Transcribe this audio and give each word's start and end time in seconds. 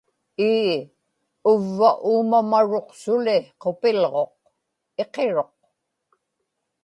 ii, 0.51 0.77
uvva 1.51 1.89
uumamaruq-suli 2.09 3.37
qupilġuq, 3.61 4.33
iqiruq 5.03 5.55